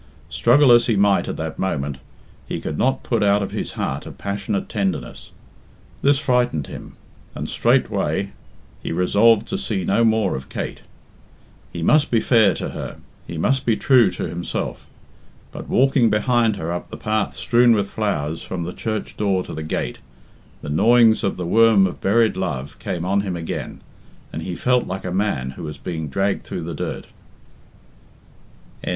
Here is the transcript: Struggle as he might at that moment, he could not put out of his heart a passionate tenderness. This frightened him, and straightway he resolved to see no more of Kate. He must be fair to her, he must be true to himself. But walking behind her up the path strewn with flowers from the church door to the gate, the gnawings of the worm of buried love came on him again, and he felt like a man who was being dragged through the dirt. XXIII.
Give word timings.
Struggle 0.31 0.71
as 0.71 0.87
he 0.87 0.95
might 0.95 1.27
at 1.27 1.37
that 1.37 1.59
moment, 1.59 1.99
he 2.47 2.59
could 2.59 2.75
not 2.79 3.03
put 3.03 3.21
out 3.21 3.43
of 3.43 3.51
his 3.51 3.73
heart 3.73 4.07
a 4.07 4.11
passionate 4.11 4.67
tenderness. 4.67 5.29
This 6.01 6.17
frightened 6.17 6.65
him, 6.65 6.93
and 7.35 7.47
straightway 7.47 8.31
he 8.81 8.91
resolved 8.91 9.47
to 9.49 9.59
see 9.59 9.83
no 9.85 10.03
more 10.03 10.35
of 10.35 10.49
Kate. 10.49 10.81
He 11.71 11.83
must 11.83 12.09
be 12.09 12.19
fair 12.19 12.55
to 12.55 12.69
her, 12.69 12.97
he 13.27 13.37
must 13.37 13.63
be 13.63 13.77
true 13.77 14.09
to 14.13 14.23
himself. 14.27 14.87
But 15.51 15.69
walking 15.69 16.09
behind 16.09 16.55
her 16.55 16.71
up 16.71 16.89
the 16.89 16.97
path 16.97 17.35
strewn 17.35 17.73
with 17.73 17.87
flowers 17.87 18.41
from 18.41 18.63
the 18.63 18.73
church 18.73 19.15
door 19.17 19.43
to 19.43 19.53
the 19.53 19.61
gate, 19.61 19.99
the 20.63 20.69
gnawings 20.69 21.23
of 21.23 21.37
the 21.37 21.45
worm 21.45 21.85
of 21.85 22.01
buried 22.01 22.35
love 22.35 22.79
came 22.79 23.05
on 23.05 23.21
him 23.21 23.35
again, 23.35 23.81
and 24.33 24.41
he 24.41 24.55
felt 24.55 24.87
like 24.87 25.05
a 25.05 25.11
man 25.11 25.51
who 25.51 25.61
was 25.63 25.77
being 25.77 26.07
dragged 26.09 26.41
through 26.43 26.63
the 26.63 26.73
dirt. 26.73 27.05
XXIII. 28.83 28.89